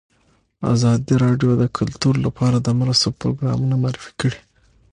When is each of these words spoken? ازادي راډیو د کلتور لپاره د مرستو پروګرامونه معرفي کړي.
ازادي 0.73 1.15
راډیو 1.23 1.51
د 1.57 1.63
کلتور 1.77 2.15
لپاره 2.25 2.57
د 2.59 2.67
مرستو 2.79 3.09
پروګرامونه 3.19 3.75
معرفي 3.83 4.11
کړي. 4.21 4.39